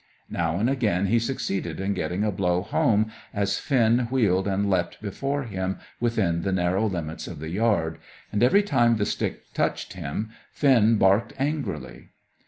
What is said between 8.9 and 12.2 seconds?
the stick touched him Finn barked angrily.